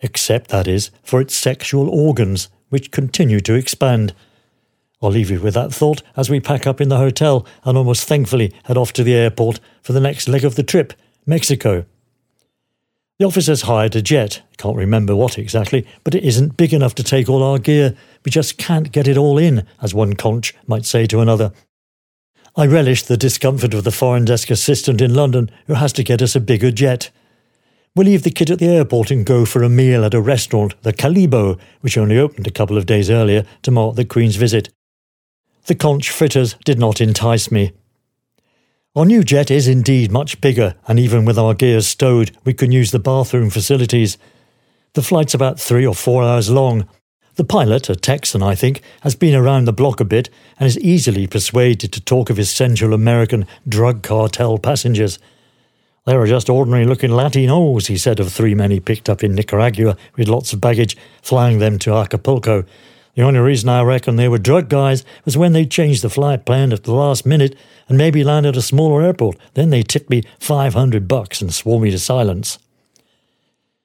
Except, 0.00 0.50
that 0.50 0.68
is, 0.68 0.90
for 1.02 1.20
its 1.20 1.34
sexual 1.34 1.88
organs, 1.88 2.48
which 2.68 2.90
continue 2.90 3.40
to 3.40 3.54
expand. 3.54 4.14
I'll 5.02 5.10
leave 5.10 5.30
you 5.30 5.40
with 5.40 5.54
that 5.54 5.72
thought 5.72 6.02
as 6.16 6.30
we 6.30 6.40
pack 6.40 6.66
up 6.66 6.80
in 6.80 6.88
the 6.88 6.96
hotel 6.96 7.46
and 7.64 7.76
almost 7.76 8.08
thankfully 8.08 8.52
head 8.64 8.76
off 8.76 8.92
to 8.94 9.04
the 9.04 9.14
airport 9.14 9.60
for 9.82 9.92
the 9.92 10.00
next 10.00 10.28
leg 10.28 10.44
of 10.44 10.56
the 10.56 10.62
trip, 10.62 10.92
Mexico. 11.26 11.84
The 13.18 13.24
officers 13.24 13.62
hired 13.62 13.96
a 13.96 14.02
jet. 14.02 14.42
Can't 14.58 14.76
remember 14.76 15.16
what 15.16 15.38
exactly, 15.38 15.86
but 16.04 16.14
it 16.14 16.24
isn't 16.24 16.58
big 16.58 16.74
enough 16.74 16.94
to 16.96 17.02
take 17.02 17.30
all 17.30 17.42
our 17.42 17.58
gear. 17.58 17.96
We 18.24 18.30
just 18.30 18.58
can't 18.58 18.92
get 18.92 19.08
it 19.08 19.16
all 19.16 19.38
in, 19.38 19.66
as 19.80 19.94
one 19.94 20.14
conch 20.14 20.54
might 20.66 20.84
say 20.84 21.06
to 21.06 21.20
another. 21.20 21.52
I 22.56 22.66
relish 22.66 23.02
the 23.02 23.16
discomfort 23.16 23.74
of 23.74 23.84
the 23.84 23.90
foreign 23.90 24.24
desk 24.26 24.50
assistant 24.50 25.00
in 25.00 25.14
London 25.14 25.50
who 25.66 25.74
has 25.74 25.92
to 25.94 26.02
get 26.02 26.20
us 26.20 26.34
a 26.34 26.40
bigger 26.40 26.70
jet. 26.70 27.10
We'll 27.96 28.08
leave 28.08 28.24
the 28.24 28.30
kid 28.30 28.50
at 28.50 28.58
the 28.58 28.68
airport 28.68 29.10
and 29.10 29.24
go 29.24 29.46
for 29.46 29.62
a 29.62 29.70
meal 29.70 30.04
at 30.04 30.12
a 30.12 30.20
restaurant, 30.20 30.74
the 30.82 30.92
Calibo, 30.92 31.58
which 31.80 31.96
only 31.96 32.18
opened 32.18 32.46
a 32.46 32.50
couple 32.50 32.76
of 32.76 32.84
days 32.84 33.08
earlier 33.08 33.46
to 33.62 33.70
mark 33.70 33.96
the 33.96 34.04
Queen's 34.04 34.36
visit. 34.36 34.68
The 35.64 35.74
conch 35.74 36.10
fritters 36.10 36.56
did 36.66 36.78
not 36.78 37.00
entice 37.00 37.50
me. 37.50 37.72
Our 38.94 39.06
new 39.06 39.24
jet 39.24 39.50
is 39.50 39.66
indeed 39.66 40.12
much 40.12 40.42
bigger, 40.42 40.74
and 40.86 41.00
even 41.00 41.24
with 41.24 41.38
our 41.38 41.54
gears 41.54 41.86
stowed, 41.86 42.36
we 42.44 42.52
can 42.52 42.70
use 42.70 42.90
the 42.90 42.98
bathroom 42.98 43.48
facilities. 43.48 44.18
The 44.92 45.00
flight's 45.00 45.32
about 45.32 45.58
three 45.58 45.86
or 45.86 45.94
four 45.94 46.22
hours 46.22 46.50
long. 46.50 46.86
The 47.36 47.44
pilot, 47.44 47.88
a 47.88 47.96
Texan, 47.96 48.42
I 48.42 48.54
think, 48.54 48.82
has 49.00 49.14
been 49.14 49.34
around 49.34 49.64
the 49.64 49.72
block 49.72 50.00
a 50.00 50.04
bit 50.04 50.28
and 50.60 50.66
is 50.66 50.78
easily 50.80 51.26
persuaded 51.26 51.94
to 51.94 52.02
talk 52.02 52.28
of 52.28 52.36
his 52.36 52.50
Central 52.50 52.92
American 52.92 53.46
drug 53.66 54.02
cartel 54.02 54.58
passengers. 54.58 55.18
They 56.06 56.16
were 56.16 56.28
just 56.28 56.48
ordinary 56.48 56.84
looking 56.84 57.10
Latinos, 57.10 57.88
he 57.88 57.98
said 57.98 58.20
of 58.20 58.32
three 58.32 58.54
men 58.54 58.70
he 58.70 58.78
picked 58.78 59.08
up 59.10 59.24
in 59.24 59.34
Nicaragua 59.34 59.96
with 60.16 60.28
lots 60.28 60.52
of 60.52 60.60
baggage, 60.60 60.96
flying 61.20 61.58
them 61.58 61.80
to 61.80 61.94
Acapulco. 61.94 62.64
The 63.16 63.22
only 63.22 63.40
reason 63.40 63.68
I 63.68 63.82
reckon 63.82 64.14
they 64.14 64.28
were 64.28 64.38
drug 64.38 64.68
guys 64.68 65.04
was 65.24 65.36
when 65.36 65.52
they 65.52 65.66
changed 65.66 66.02
the 66.02 66.10
flight 66.10 66.44
plan 66.44 66.72
at 66.72 66.84
the 66.84 66.92
last 66.92 67.26
minute 67.26 67.56
and 67.88 67.98
maybe 67.98 68.22
landed 68.22 68.50
at 68.50 68.58
a 68.58 68.62
smaller 68.62 69.02
airport. 69.02 69.36
Then 69.54 69.70
they 69.70 69.82
tipped 69.82 70.08
me 70.08 70.22
500 70.38 71.08
bucks 71.08 71.40
and 71.40 71.52
swore 71.52 71.80
me 71.80 71.90
to 71.90 71.98
silence. 71.98 72.58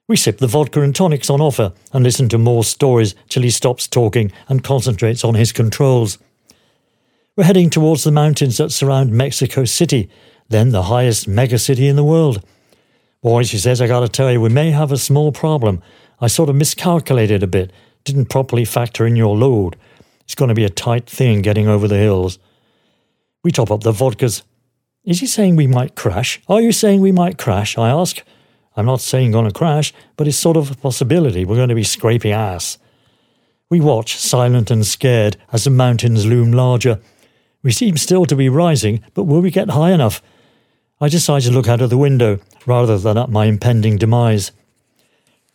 We 0.08 0.16
sip 0.16 0.38
the 0.38 0.48
vodka 0.48 0.82
and 0.82 0.96
tonics 0.96 1.30
on 1.30 1.42
offer 1.42 1.74
and 1.92 2.04
listen 2.04 2.30
to 2.30 2.38
more 2.38 2.64
stories 2.64 3.16
till 3.30 3.42
he 3.42 3.50
stops 3.50 3.88
talking 3.88 4.32
and 4.48 4.64
concentrates 4.64 5.24
on 5.24 5.36
his 5.36 5.52
controls. 5.52 6.20
We're 7.36 7.46
heading 7.46 7.70
towards 7.70 8.04
the 8.04 8.12
mountains 8.12 8.58
that 8.58 8.72
surround 8.72 9.12
Mexico 9.12 9.64
City, 9.64 10.10
then 10.52 10.70
the 10.70 10.84
highest 10.84 11.28
megacity 11.28 11.90
in 11.90 11.96
the 11.96 12.04
world. 12.04 12.44
Boy, 13.22 13.44
she 13.44 13.58
says, 13.58 13.82
I 13.82 13.88
gotta 13.88 14.08
tell 14.08 14.32
you, 14.32 14.40
we 14.40 14.50
may 14.50 14.72
have 14.72 14.92
a 14.92 14.98
small 14.98 15.32
problem. 15.32 15.82
I 16.20 16.28
sort 16.28 16.50
of 16.50 16.56
miscalculated 16.56 17.44
a 17.44 17.48
bit 17.48 17.72
didn't 18.04 18.26
properly 18.26 18.66
factor 18.66 19.06
in 19.06 19.16
your 19.16 19.36
load. 19.36 19.76
It's 20.22 20.36
to 20.36 20.54
be 20.54 20.66
a 20.66 20.70
tight 20.70 21.10
thing 21.10 21.42
getting 21.42 21.68
over 21.68 21.88
the 21.88 21.98
hills. 21.98 22.40
We 23.44 23.52
top 23.52 23.72
up 23.72 23.82
the 23.82 23.92
vodkas. 23.92 24.44
Is 25.04 25.20
he 25.20 25.28
saying 25.28 25.56
we 25.56 25.68
might 25.68 25.96
crash? 25.96 26.42
Are 26.48 26.62
you 26.62 26.72
saying 26.72 27.02
we 27.02 27.12
might 27.12 27.38
crash? 27.38 27.78
I 27.78 27.90
ask. 27.90 28.22
I'm 28.76 28.86
not 28.86 29.02
saying 29.02 29.34
to 29.34 29.52
crash, 29.52 29.94
but 30.16 30.28
it's 30.28 30.38
sort 30.38 30.58
of 30.58 30.72
a 30.72 30.76
possibility. 30.76 31.44
We're 31.44 31.56
to 31.70 31.76
be 31.76 31.84
scraping 31.84 32.32
ass. 32.32 32.78
We 33.70 33.82
watch, 33.82 34.18
silent 34.18 34.72
and 34.72 34.86
scared, 34.86 35.38
as 35.52 35.64
the 35.64 35.70
mountains 35.70 36.26
loom 36.26 36.52
larger. 36.52 37.02
We 37.64 37.72
seem 37.72 37.98
still 37.98 38.26
to 38.26 38.36
be 38.36 38.50
rising, 38.50 39.02
but 39.14 39.24
will 39.24 39.42
we 39.42 39.52
get 39.52 39.72
high 39.72 39.92
enough? 39.92 40.22
I 41.02 41.10
decide 41.10 41.42
to 41.42 41.52
look 41.52 41.68
out 41.68 41.82
of 41.82 41.90
the 41.90 41.98
window 41.98 42.40
rather 42.68 42.96
than 42.96 43.18
at 43.18 43.32
my 43.32 43.46
impending 43.46 43.98
demise. 43.98 44.52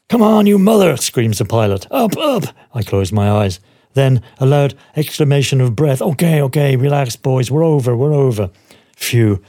Come 0.08 0.20
on, 0.20 0.46
you 0.46 0.58
mother! 0.58 0.96
screams 0.96 1.38
the 1.38 1.44
pilot. 1.44 1.86
Up, 1.88 2.16
up! 2.16 2.44
I 2.74 2.82
close 2.82 3.12
my 3.12 3.30
eyes. 3.30 3.60
Then 3.94 4.22
a 4.38 4.46
loud 4.46 4.74
exclamation 4.96 5.60
of 5.60 5.76
breath. 5.76 6.02
Okay, 6.02 6.42
okay, 6.42 6.74
relax, 6.74 7.14
boys. 7.14 7.48
We're 7.48 7.64
over, 7.64 7.96
we're 7.96 8.12
over. 8.12 8.50
Phew. 8.96 9.40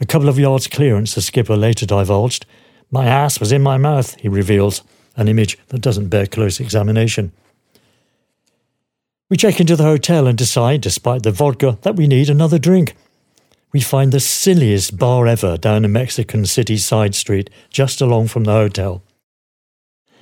A 0.00 0.06
couple 0.06 0.28
of 0.28 0.40
yards 0.40 0.66
clearance, 0.66 1.14
the 1.14 1.22
skipper 1.22 1.56
later 1.56 1.86
divulged. 1.86 2.46
My 2.90 3.06
ass 3.06 3.38
was 3.38 3.52
in 3.52 3.62
my 3.62 3.76
mouth, 3.76 4.16
he 4.16 4.28
reveals, 4.28 4.82
an 5.16 5.28
image 5.28 5.56
that 5.68 5.80
doesn't 5.80 6.08
bear 6.08 6.26
close 6.26 6.58
examination. 6.58 7.32
We 9.30 9.36
check 9.36 9.60
into 9.60 9.76
the 9.76 9.84
hotel 9.84 10.26
and 10.26 10.36
decide, 10.36 10.80
despite 10.80 11.22
the 11.22 11.30
vodka, 11.30 11.78
that 11.82 11.96
we 11.96 12.08
need 12.08 12.28
another 12.28 12.58
drink. 12.58 12.96
We 13.74 13.80
find 13.80 14.12
the 14.12 14.20
silliest 14.20 14.96
bar 14.98 15.26
ever 15.26 15.58
down 15.58 15.84
a 15.84 15.88
Mexican 15.88 16.46
City 16.46 16.76
side 16.76 17.12
street, 17.16 17.50
just 17.70 18.00
along 18.00 18.28
from 18.28 18.44
the 18.44 18.52
hotel. 18.52 19.02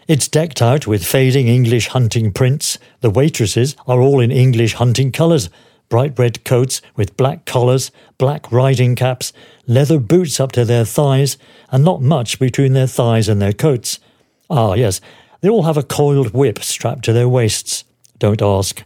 It's 0.09 0.27
decked 0.27 0.63
out 0.63 0.87
with 0.87 1.05
fading 1.05 1.49
English 1.49 1.89
hunting 1.89 2.33
prints. 2.33 2.79
The 3.03 3.11
waitresses 3.11 3.77
are 3.87 4.01
all 4.01 4.21
in 4.21 4.31
English 4.31 4.75
hunting 4.75 5.13
colours 5.13 5.51
bright 5.91 6.19
red 6.19 6.43
coats 6.47 6.81
with 6.97 7.19
black 7.19 7.45
collars, 7.45 7.91
black 8.17 8.51
riding 8.51 8.97
caps, 8.97 9.31
leather 9.67 9.99
boots 9.99 10.41
up 10.41 10.51
to 10.51 10.65
their 10.65 10.87
thighs, 10.87 11.37
and 11.71 11.85
not 11.85 12.01
much 12.01 12.39
between 12.39 12.73
their 12.73 12.87
thighs 12.87 13.29
and 13.29 13.43
their 13.43 13.53
coats. 13.53 14.01
Ah, 14.49 14.73
yes, 14.73 15.03
they 15.43 15.51
all 15.51 15.65
have 15.65 15.77
a 15.77 15.83
coiled 15.83 16.33
whip 16.33 16.61
strapped 16.61 17.05
to 17.05 17.13
their 17.13 17.29
waists. 17.29 17.85
Don't 18.19 18.41
ask. 18.41 18.83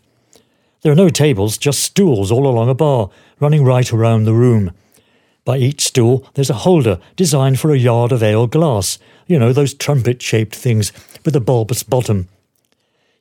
There 0.83 0.91
are 0.91 0.97
no 0.97 1.09
tables, 1.09 1.59
just 1.59 1.85
stools 1.85 2.33
all 2.33 2.49
along 2.49 2.69
a 2.69 2.75
bar, 2.75 3.11
running 3.41 3.65
right 3.65 3.93
around 3.93 4.25
the 4.25 4.35
room. 4.35 4.73
By 5.45 5.59
each 5.59 5.83
stool, 5.83 6.29
there's 6.35 6.51
a 6.51 6.55
holder 6.65 6.99
designed 7.15 7.61
for 7.61 7.73
a 7.73 7.79
yard 7.79 8.13
of 8.13 8.23
ale 8.23 8.47
glass. 8.47 8.99
You 9.27 9.39
know, 9.39 9.53
those 9.53 9.75
trumpet 9.75 10.21
shaped 10.21 10.57
things 10.57 10.93
with 11.25 11.37
a 11.37 11.41
bulbous 11.41 11.83
bottom. 11.83 12.29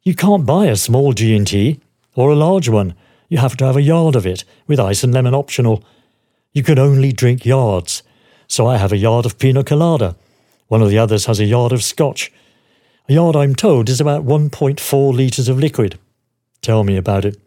You 0.03 0.15
can't 0.15 0.45
buy 0.45 0.65
a 0.65 0.75
small 0.75 1.13
G&T 1.13 1.79
or 2.15 2.31
a 2.31 2.35
large 2.35 2.69
one. 2.69 2.95
You 3.29 3.37
have 3.39 3.57
to 3.57 3.65
have 3.65 3.75
a 3.75 3.81
yard 3.81 4.15
of 4.15 4.25
it, 4.25 4.43
with 4.67 4.79
ice 4.79 5.03
and 5.03 5.13
lemon 5.13 5.35
optional. 5.35 5.83
You 6.53 6.63
can 6.63 6.79
only 6.79 7.11
drink 7.11 7.45
yards. 7.45 8.03
So 8.47 8.67
I 8.67 8.77
have 8.77 8.91
a 8.91 8.97
yard 8.97 9.25
of 9.25 9.37
pina 9.37 9.63
colada. 9.63 10.15
One 10.67 10.81
of 10.81 10.89
the 10.89 10.97
others 10.97 11.25
has 11.25 11.39
a 11.39 11.45
yard 11.45 11.71
of 11.71 11.83
scotch. 11.83 12.31
A 13.07 13.13
yard, 13.13 13.35
I'm 13.35 13.55
told, 13.55 13.89
is 13.89 14.01
about 14.01 14.25
1.4 14.25 15.13
litres 15.13 15.49
of 15.49 15.59
liquid. 15.59 15.99
Tell 16.61 16.83
me 16.83 16.97
about 16.97 17.25
it. 17.25 17.37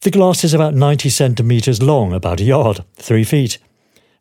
The 0.00 0.10
glass 0.10 0.44
is 0.44 0.54
about 0.54 0.74
90 0.74 1.08
centimetres 1.08 1.82
long, 1.82 2.12
about 2.12 2.40
a 2.40 2.44
yard, 2.44 2.84
three 2.94 3.24
feet. 3.24 3.58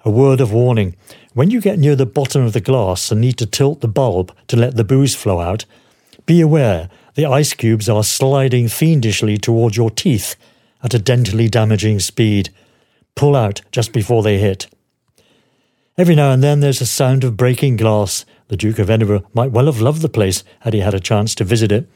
A 0.03 0.09
word 0.09 0.39
of 0.39 0.51
warning 0.53 0.95
when 1.35 1.51
you 1.51 1.59
get 1.59 1.77
near 1.77 1.97
the 1.97 2.05
bottom 2.05 2.43
of 2.43 2.53
the 2.53 2.61
glass 2.61 3.11
and 3.11 3.19
need 3.19 3.37
to 3.39 3.45
tilt 3.45 3.81
the 3.81 3.89
bulb 3.89 4.33
to 4.47 4.55
let 4.55 4.77
the 4.77 4.85
booze 4.85 5.13
flow 5.13 5.41
out, 5.41 5.65
be 6.25 6.39
aware 6.39 6.89
the 7.15 7.25
ice 7.25 7.53
cubes 7.53 7.89
are 7.89 8.05
sliding 8.05 8.69
fiendishly 8.69 9.37
towards 9.37 9.75
your 9.75 9.89
teeth 9.89 10.37
at 10.81 10.93
a 10.93 10.97
dentally 10.97 11.51
damaging 11.51 11.99
speed. 11.99 12.51
Pull 13.15 13.35
out 13.35 13.59
just 13.69 13.91
before 13.91 14.23
they 14.23 14.37
hit. 14.37 14.67
Every 15.97 16.15
now 16.15 16.31
and 16.31 16.41
then 16.41 16.61
there's 16.61 16.79
a 16.79 16.85
sound 16.85 17.25
of 17.25 17.35
breaking 17.35 17.75
glass. 17.75 18.25
The 18.47 18.55
Duke 18.55 18.79
of 18.79 18.89
Edinburgh 18.89 19.27
might 19.33 19.51
well 19.51 19.65
have 19.65 19.81
loved 19.81 20.01
the 20.01 20.07
place 20.07 20.45
had 20.61 20.73
he 20.73 20.79
had 20.79 20.93
a 20.93 21.01
chance 21.01 21.35
to 21.35 21.43
visit 21.43 21.69
it. 21.69 21.89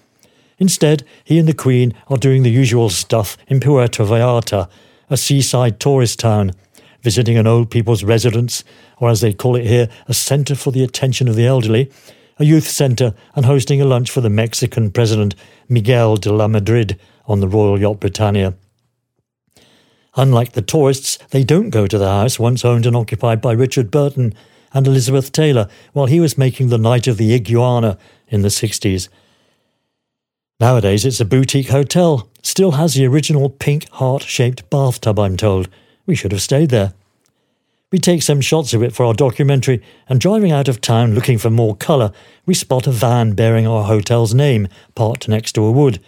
Instead, 0.60 1.06
he 1.24 1.40
and 1.40 1.48
the 1.48 1.54
Queen 1.54 1.94
are 2.08 2.18
doing 2.18 2.44
the 2.44 2.52
usual 2.52 2.90
stuff 2.90 3.38
in 3.48 3.60
Puerto 3.60 4.04
Vallarta, 4.04 4.70
a 5.10 5.18
seaside 5.18 5.80
tourist 5.80 6.20
town, 6.20 6.52
visiting 7.02 7.38
an 7.38 7.48
old 7.48 7.72
people's 7.72 8.04
residence, 8.04 8.64
or 8.98 9.10
as 9.10 9.22
they 9.22 9.34
call 9.34 9.56
it 9.56 9.66
here, 9.66 9.90
a 10.08 10.14
centre 10.14 10.56
for 10.56 10.72
the 10.72 10.84
attention 10.84 11.28
of 11.28 11.36
the 11.36 11.46
elderly, 11.46 11.90
a 12.38 12.46
youth 12.46 12.68
centre, 12.68 13.14
and 13.36 13.46
hosting 13.46 13.82
a 13.82 13.86
lunch 13.86 14.12
for 14.12 14.22
the 14.22 14.30
Mexican 14.30 14.92
President 14.92 15.34
Miguel 15.68 16.18
de 16.18 16.32
la 16.32 16.48
Madrid 16.48 17.00
on 17.26 17.40
the 17.40 17.48
Royal 17.48 17.80
Yacht 17.80 18.00
Britannia. 18.00 18.54
Unlike 20.16 20.54
the 20.54 20.62
tourists, 20.62 21.18
they 21.30 21.44
don't 21.44 21.70
go 21.70 21.88
to 21.88 21.98
the 21.98 22.10
house 22.10 22.40
once 22.40 22.66
owned 22.66 22.86
and 22.86 22.96
occupied 22.96 23.40
by 23.42 23.54
Richard 23.54 23.92
Burton 23.92 24.34
and 24.74 24.86
Elizabeth 24.88 25.32
Taylor 25.32 25.70
while 25.94 26.08
he 26.08 26.20
was 26.20 26.38
making 26.38 26.70
the 26.70 26.78
Night 26.78 27.08
of 27.08 27.18
the 27.18 27.34
Iguana 27.34 27.98
in 28.28 28.42
the 28.42 28.50
60s. 28.50 29.08
Nowadays, 30.60 31.06
it's 31.06 31.22
a 31.22 31.26
boutique 31.26 31.70
hotel. 31.70 32.28
Still 32.44 32.72
has 32.72 32.94
the 32.94 33.08
original 33.08 33.50
pink 33.50 33.90
heart 33.92 34.24
shaped 34.24 34.70
bathtub, 34.70 35.18
I'm 35.18 35.38
told. 35.38 35.70
We 36.06 36.16
should 36.16 36.34
have 36.34 36.42
stayed 36.42 36.70
there. 36.70 36.94
We 37.94 37.98
take 37.98 38.22
some 38.22 38.42
shots 38.42 38.74
of 38.74 38.84
it 38.84 38.94
for 38.94 39.06
our 39.06 39.14
documentary, 39.14 39.82
and 40.10 40.20
driving 40.20 40.52
out 40.52 40.68
of 40.68 40.82
town 40.82 41.16
looking 41.16 41.38
for 41.38 41.50
more 41.50 41.78
colour, 41.78 42.12
we 42.46 42.54
spot 42.54 42.88
a 42.88 42.92
van 42.92 43.34
bearing 43.34 43.66
our 43.66 43.86
hotel's 43.86 44.34
name, 44.34 44.68
parked 44.96 45.30
next 45.30 45.54
to 45.54 45.64
a 45.64 45.72
wood. 45.72 46.02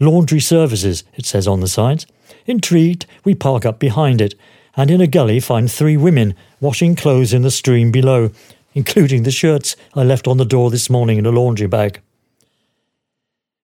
Laundry 0.00 0.40
services, 0.40 1.04
it 1.14 1.26
says 1.26 1.46
on 1.46 1.60
the 1.60 1.68
signs. 1.68 2.06
Intrigued, 2.46 3.04
we 3.24 3.34
park 3.34 3.66
up 3.66 3.78
behind 3.78 4.22
it, 4.22 4.34
and 4.74 4.90
in 4.90 5.02
a 5.02 5.06
gully 5.06 5.38
find 5.38 5.70
three 5.70 5.98
women 5.98 6.34
washing 6.60 6.96
clothes 6.96 7.34
in 7.34 7.42
the 7.42 7.50
stream 7.50 7.92
below, 7.92 8.30
including 8.72 9.24
the 9.24 9.30
shirts 9.30 9.76
I 9.94 10.02
left 10.02 10.26
on 10.26 10.38
the 10.38 10.46
door 10.46 10.70
this 10.70 10.88
morning 10.88 11.18
in 11.18 11.26
a 11.26 11.30
laundry 11.30 11.66
bag. 11.66 12.00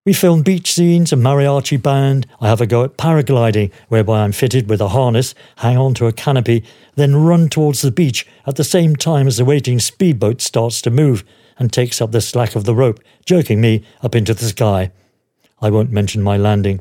We 0.07 0.13
film 0.15 0.43
beach 0.43 0.73
scenes, 0.73 1.13
a 1.13 1.17
mariachi 1.17 1.83
band. 1.83 2.27
I 2.41 2.49
have 2.49 2.61
a 2.61 2.67
go 2.67 2.85
at 2.85 2.97
paragliding, 2.97 3.73
whereby 3.89 4.21
I'm 4.21 4.33
fitted 4.33 4.69
with 4.69 4.81
a 4.81 4.89
harness, 4.89 5.35
hang 5.57 5.77
on 5.77 5.93
to 5.95 6.07
a 6.07 6.13
canopy, 6.13 6.65
then 6.95 7.17
run 7.17 7.49
towards 7.49 7.83
the 7.83 7.91
beach 7.91 8.27
at 8.47 8.57
the 8.57 8.65
same 8.65 8.97
time 8.97 9.27
as 9.27 9.37
the 9.37 9.45
waiting 9.45 9.79
speedboat 9.79 10.41
starts 10.41 10.81
to 10.83 10.91
move 10.91 11.25
and 11.59 11.73
takes 11.73 12.01
up 12.01 12.13
the 12.13 12.21
slack 12.21 12.57
of 12.57 12.65
the 12.65 12.75
rope, 12.75 13.01
jerking 13.27 13.61
me 13.61 13.85
up 14.01 14.15
into 14.15 14.33
the 14.33 14.47
sky. 14.47 14.91
I 15.61 15.71
won't 15.71 15.91
mention 15.91 16.23
my 16.23 16.37
landing. 16.37 16.81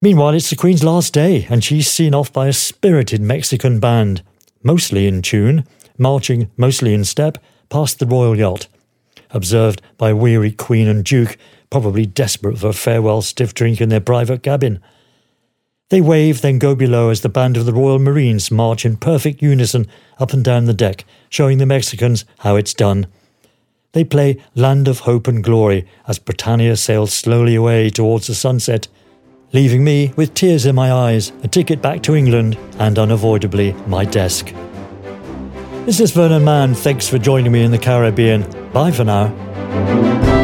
Meanwhile, 0.00 0.34
it's 0.34 0.50
the 0.50 0.56
Queen's 0.56 0.84
last 0.84 1.12
day, 1.12 1.46
and 1.50 1.62
she's 1.62 1.90
seen 1.90 2.14
off 2.14 2.32
by 2.32 2.46
a 2.46 2.52
spirited 2.52 3.20
Mexican 3.20 3.80
band, 3.80 4.22
mostly 4.62 5.06
in 5.06 5.20
tune, 5.22 5.66
marching 5.98 6.50
mostly 6.56 6.94
in 6.94 7.04
step, 7.04 7.38
past 7.68 7.98
the 7.98 8.06
royal 8.06 8.38
yacht 8.38 8.68
observed 9.30 9.82
by 9.96 10.12
weary 10.12 10.52
Queen 10.52 10.88
and 10.88 11.04
Duke, 11.04 11.36
probably 11.70 12.06
desperate 12.06 12.58
for 12.58 12.68
a 12.68 12.72
farewell 12.72 13.22
stiff 13.22 13.54
drink 13.54 13.80
in 13.80 13.88
their 13.88 14.00
private 14.00 14.42
cabin. 14.42 14.80
They 15.88 16.00
wave, 16.00 16.40
then 16.40 16.58
go 16.58 16.74
below 16.74 17.10
as 17.10 17.20
the 17.20 17.28
band 17.28 17.56
of 17.56 17.64
the 17.64 17.72
Royal 17.72 18.00
Marines 18.00 18.50
march 18.50 18.84
in 18.84 18.96
perfect 18.96 19.40
unison 19.40 19.86
up 20.18 20.32
and 20.32 20.44
down 20.44 20.64
the 20.64 20.74
deck, 20.74 21.04
showing 21.28 21.58
the 21.58 21.66
Mexicans 21.66 22.24
how 22.38 22.56
it's 22.56 22.74
done. 22.74 23.06
They 23.92 24.02
play 24.02 24.42
Land 24.54 24.88
of 24.88 25.00
Hope 25.00 25.28
and 25.28 25.44
Glory 25.44 25.86
as 26.08 26.18
Britannia 26.18 26.76
sails 26.76 27.12
slowly 27.12 27.54
away 27.54 27.88
towards 27.88 28.26
the 28.26 28.34
sunset, 28.34 28.88
leaving 29.52 29.84
me 29.84 30.12
with 30.16 30.34
tears 30.34 30.66
in 30.66 30.74
my 30.74 30.92
eyes, 30.92 31.32
a 31.44 31.48
ticket 31.48 31.80
back 31.80 32.02
to 32.02 32.16
England, 32.16 32.58
and 32.78 32.98
unavoidably 32.98 33.72
my 33.86 34.04
desk. 34.04 34.52
This 35.86 36.00
is 36.00 36.10
Vernon 36.10 36.44
Mann. 36.44 36.74
Thanks 36.74 37.08
for 37.08 37.16
joining 37.16 37.52
me 37.52 37.62
in 37.62 37.70
the 37.70 37.78
Caribbean. 37.78 38.42
Bye 38.76 38.90
for 38.92 39.04
now. 39.04 40.35